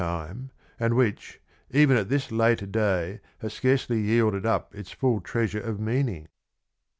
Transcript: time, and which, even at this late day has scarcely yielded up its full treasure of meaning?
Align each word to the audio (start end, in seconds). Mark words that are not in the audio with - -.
time, 0.01 0.49
and 0.79 0.95
which, 0.95 1.39
even 1.69 1.95
at 1.95 2.09
this 2.09 2.31
late 2.31 2.71
day 2.71 3.21
has 3.37 3.53
scarcely 3.53 4.01
yielded 4.01 4.47
up 4.47 4.73
its 4.73 4.89
full 4.89 5.21
treasure 5.21 5.61
of 5.61 5.79
meaning? 5.79 6.27